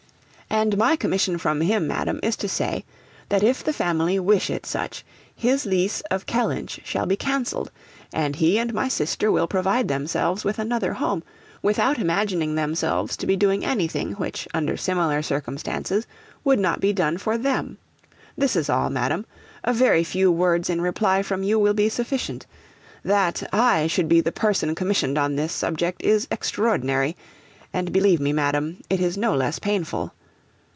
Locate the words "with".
10.43-10.59